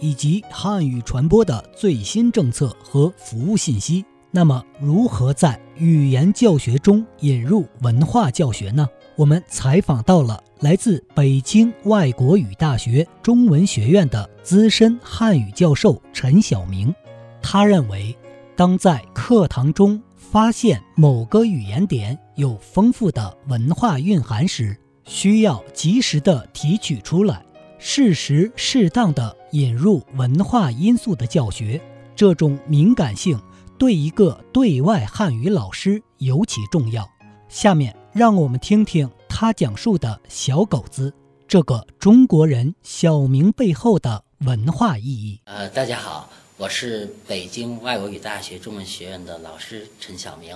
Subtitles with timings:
[0.00, 4.04] 以及汉语传播的最新政策和服务信息。
[4.30, 8.86] 那么，如何在语言教学中引入文化教学呢？
[9.14, 16.94] 我们采访到了来自北京外国语大学中文学院的资深汉语教授陈晓明。
[17.40, 18.14] 他认为，
[18.54, 27.42] 当在课堂中发现某个语言点有丰富的文化蕴含时，需要及时的提取出来。
[27.78, 31.80] 适时适当的引入文化因素的教学，
[32.14, 33.40] 这种敏感性
[33.78, 37.08] 对一个对外汉语老师尤其重要。
[37.48, 41.10] 下面让我们听听他讲述的小狗子
[41.48, 45.40] 这个中国人小名背后的文化意义。
[45.44, 50.54] 呃，大家好，我是北京外国语大学中文学院的老师陈晓明。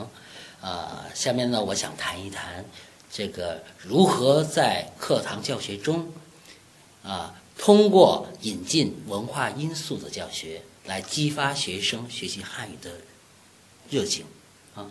[0.60, 2.62] 呃，下面呢，我想谈一谈
[3.10, 6.06] 这个如何在课堂教学中。
[7.02, 12.90] 啊，通过引进文化因素的教学来激发学生学习汉语的
[13.90, 14.24] 热情
[14.74, 14.90] 啊，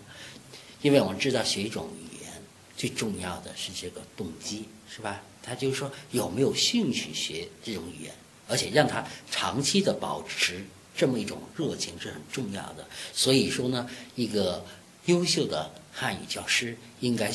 [0.83, 2.31] 因为我们知道学一种语言
[2.77, 5.19] 最重要的是这个动机，是吧？
[5.41, 8.13] 他就是说有没有兴趣学这种语言，
[8.47, 10.63] 而且让他长期的保持
[10.95, 12.85] 这么一种热情是很重要的。
[13.15, 14.63] 所以说呢，一个
[15.05, 17.31] 优秀的汉语教师应该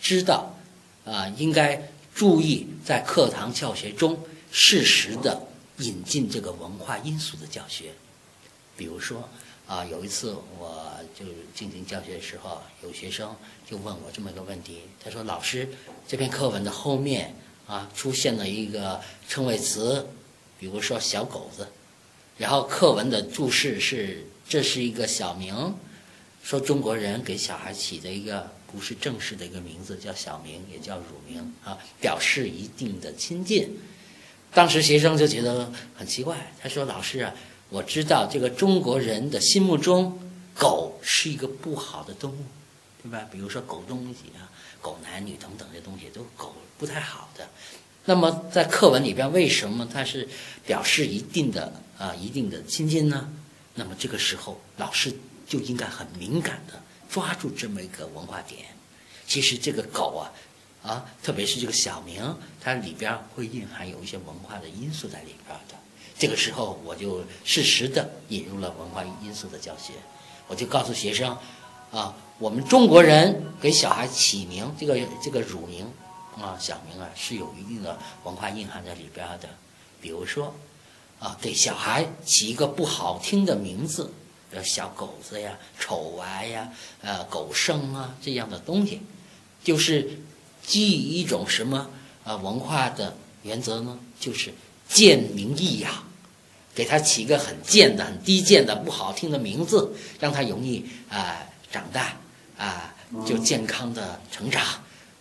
[0.00, 0.52] 知道
[1.04, 1.80] 啊，应该。
[2.16, 4.18] 注意在课堂教学中
[4.50, 5.48] 适时的
[5.78, 7.92] 引进这个文化因素的教学，
[8.76, 9.28] 比如说
[9.66, 11.24] 啊，有一次我就
[11.54, 13.34] 进行教学的时候，有学生
[13.68, 15.68] 就问我这么一个问题，他说：“老师，
[16.06, 17.34] 这篇课文的后面
[17.66, 20.06] 啊出现了一个称谓词，
[20.58, 21.68] 比如说小狗子，
[22.38, 25.74] 然后课文的注释是这是一个小名，
[26.42, 33.78] 说中国人给小孩起的一个。”不是正式的一个名字，叫小名，也叫乳名啊，表示一定的亲近。
[34.56, 37.34] 当时学生就觉得很奇怪，他说：“老师啊，
[37.68, 40.18] 我知道这个中国人的心目中，
[40.54, 42.42] 狗是一个不好的动物，
[43.02, 43.28] 对吧？
[43.30, 44.48] 比如说狗东西啊，
[44.80, 47.46] 狗男女等等这东西都狗不太好的。
[48.06, 50.26] 那么在课文里边，为什么它是
[50.64, 53.30] 表示一定的啊一定的亲近呢？
[53.74, 55.12] 那么这个时候，老师
[55.46, 56.80] 就应该很敏感的。”
[57.12, 58.64] 抓住这么一个文化点，
[59.28, 60.32] 其实这个狗啊，
[60.86, 62.22] 啊，特别是这个小名，
[62.60, 65.74] 它里边会蕴含有一些文化的因素在里边的。
[66.16, 69.92] 这个时候，我就适时的引入了文化因素的教学，
[70.46, 71.36] 我就告诉学生，
[71.90, 75.84] 啊，我们中国人给小孩起名，这个这个乳名
[76.38, 79.48] 啊，小名啊，是有一定的文化蕴含在里边的。
[80.00, 80.54] 比如说，
[81.18, 84.12] 啊，给小孩起一个不好听的名字。
[84.52, 86.70] 呃，小狗子呀，丑娃呀，
[87.02, 89.02] 呃，狗生啊，这样的东西，
[89.64, 90.20] 就是
[90.66, 91.88] 基于一种什么
[92.24, 93.98] 啊文化的原则呢？
[94.20, 94.52] 就是
[94.88, 95.92] 贱名易养，
[96.74, 101.38] 给他起一个很贱的、很低贱的、不好听的名字，让他容易啊
[101.70, 102.16] 长大
[102.58, 102.94] 啊，
[103.24, 104.62] 就健康的成长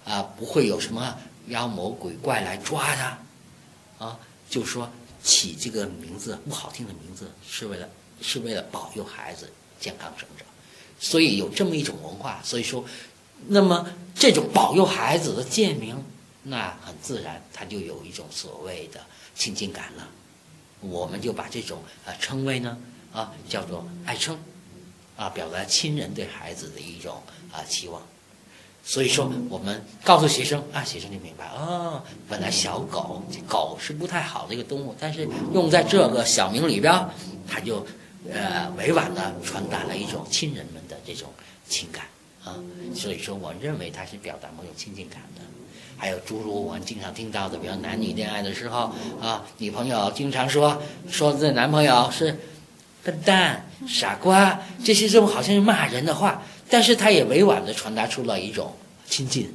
[0.03, 1.15] 啊，不会有什么
[1.47, 4.19] 妖魔鬼怪来抓他啊。
[4.49, 4.89] 就说
[5.23, 7.87] 起这个名字不好听的名字，是为了。
[8.21, 10.47] 是为了保佑孩子健康成长，
[10.97, 12.39] 所以有这么一种文化。
[12.45, 12.83] 所以说，
[13.47, 16.03] 那么这种保佑孩子的贱名，
[16.43, 18.99] 那很自然，他就有一种所谓的
[19.35, 20.07] 亲近感了。
[20.81, 22.77] 我们就把这种啊称谓呢
[23.13, 24.37] 啊叫做爱称，
[25.15, 27.21] 啊表达亲人对孩子的一种
[27.51, 28.01] 啊期望。
[28.83, 36.93] 所以说，我们告诉学生啊，学生就明白哦，本来小狗狗是不太好的一个动物，但是用在这个小名里边，
[37.47, 37.85] 它就。
[38.27, 41.31] 呃，委婉的传达了一种亲人们的这种
[41.69, 42.07] 情感
[42.45, 42.55] 啊，
[42.95, 45.41] 所以说我认为它是表达某种亲近感的。
[45.97, 52.37] 还有诸如我们经常听到的，比如男女恋爱的时候啊，女朋友经常说说这男朋友是
[53.01, 58.73] 笨蛋、傻瓜这些这种好像是骂人的话，但是他也委婉的传达出了一种
[59.07, 59.49] 亲近，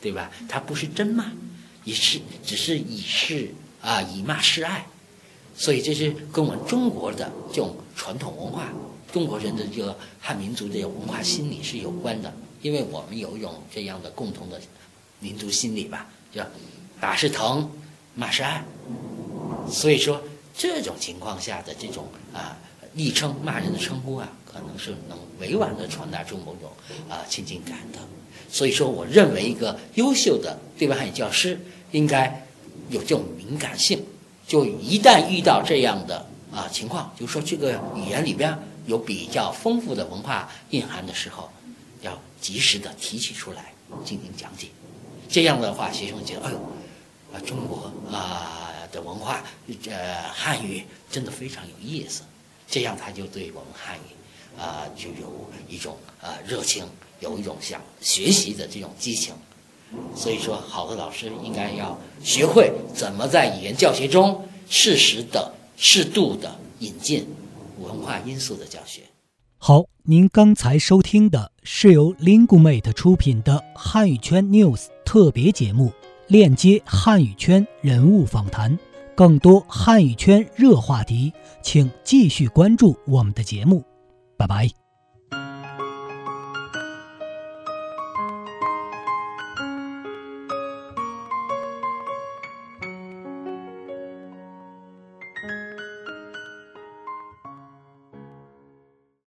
[0.00, 0.30] 对吧？
[0.48, 1.30] 他不是真骂，
[1.84, 3.52] 也是只是以示
[3.82, 4.86] 啊以骂示爱，
[5.54, 8.68] 所以这是跟我们中国的这种传统文化，
[9.12, 14.60] 中国人的这个汉民族的文化心理是有关的，因为我们有一种这样的共同的
[15.18, 16.44] 民族心理吧，叫
[17.00, 17.70] 打是疼，
[18.14, 18.64] 骂是爱，
[19.70, 20.20] 所以说。
[20.52, 22.54] 这种情况下的这种啊
[22.92, 26.70] 昵称骂人的称呼啊，可能是能委婉的传达出某种
[27.08, 27.98] 啊亲近感的。
[28.50, 31.58] 所以说，我认为一个优秀的对外汉语教师
[31.92, 32.46] 应该
[32.90, 34.04] 有这种敏感性。
[34.46, 38.54] 就一旦遇到这样的啊情况，就是说这个语言里边
[38.90, 41.48] 有比较丰富的文化蕴含的时候，
[42.02, 43.72] 要及时的提取出来
[44.04, 44.66] 进行讲解。
[45.28, 46.58] 这样的话，学生觉得哎呦
[47.32, 48.58] 啊中国啊。
[48.92, 49.40] 的文化，
[49.88, 52.22] 呃，汉语真的非常有意思，
[52.66, 56.84] 这样他就对我们汉语，啊，就有一种啊热情，
[57.20, 59.32] 有一种想学习的这种激情。
[60.16, 67.24] 所以说，好的老师应该要学会怎么在语言教学中适时的、适度的引进
[67.80, 69.02] 文化因素的教学。
[69.58, 75.92] 好，您刚才收听的是由 Lingumate 出品的汉语圈 News 特别节目。
[76.28, 78.78] 链接汉语圈人物访谈，
[79.16, 83.84] 更多汉语圈热话题，请继续关注我们的节目。
[84.36, 84.79] 拜拜。